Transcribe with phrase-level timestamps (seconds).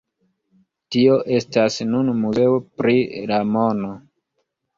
[0.95, 2.97] Tio estas nun muzeo pri
[3.35, 3.93] la mono.